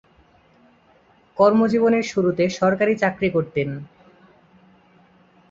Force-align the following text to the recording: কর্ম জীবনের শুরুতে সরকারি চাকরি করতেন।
কর্ম 1.37 1.61
জীবনের 1.67 2.05
শুরুতে 2.11 2.43
সরকারি 2.59 2.93
চাকরি 2.95 3.29
করতেন। 3.29 3.69